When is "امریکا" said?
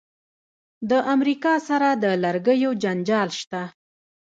1.13-1.53